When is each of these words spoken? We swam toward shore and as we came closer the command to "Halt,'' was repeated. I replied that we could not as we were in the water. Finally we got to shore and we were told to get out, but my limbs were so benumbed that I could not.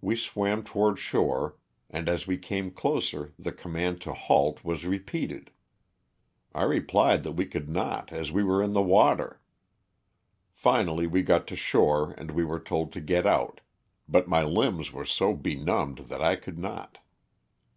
We 0.00 0.16
swam 0.16 0.64
toward 0.64 0.98
shore 0.98 1.54
and 1.88 2.08
as 2.08 2.26
we 2.26 2.38
came 2.38 2.72
closer 2.72 3.32
the 3.38 3.52
command 3.52 4.00
to 4.00 4.12
"Halt,'' 4.12 4.64
was 4.64 4.84
repeated. 4.84 5.52
I 6.52 6.64
replied 6.64 7.22
that 7.22 7.34
we 7.38 7.46
could 7.46 7.68
not 7.68 8.10
as 8.12 8.32
we 8.32 8.42
were 8.42 8.60
in 8.64 8.72
the 8.72 8.82
water. 8.82 9.40
Finally 10.54 11.06
we 11.06 11.22
got 11.22 11.46
to 11.46 11.54
shore 11.54 12.16
and 12.18 12.32
we 12.32 12.44
were 12.44 12.58
told 12.58 12.92
to 12.94 13.00
get 13.00 13.26
out, 13.28 13.60
but 14.08 14.26
my 14.26 14.42
limbs 14.42 14.92
were 14.92 15.06
so 15.06 15.34
benumbed 15.34 15.98
that 16.08 16.20
I 16.20 16.34
could 16.34 16.58
not. 16.58 16.98